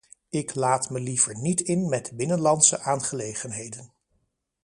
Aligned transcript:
Ik 0.29 0.55
laat 0.55 0.89
me 0.89 0.99
liever 0.99 1.41
niet 1.41 1.61
in 1.61 1.89
met 1.89 2.11
binnenlandse 2.15 2.79
aangelegenheden. 2.79 3.93